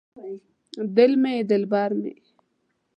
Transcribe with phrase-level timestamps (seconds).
[0.95, 2.23] دل مې یې دلبر مې یې